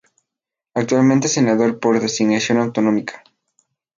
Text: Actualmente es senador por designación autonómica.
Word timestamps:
Actualmente 0.73 1.27
es 1.27 1.33
senador 1.33 1.79
por 1.79 1.99
designación 1.99 2.57
autonómica. 2.57 3.23